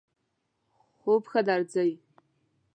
خوب 0.99 1.23
ښه 1.31 1.41
درځی؟ 1.47 1.91